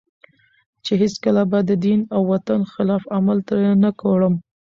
چي 0.83 0.93
هیڅکله 1.03 1.43
به 1.51 1.59
د 1.69 1.71
دین 1.85 1.99
او 2.15 2.21
وطن 2.31 2.61
خلاف 2.73 3.03
عمل 3.15 3.37
تر 3.47 3.57
نه 3.83 3.91
کړم 4.01 4.33